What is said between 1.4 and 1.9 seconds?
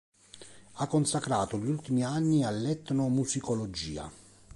gli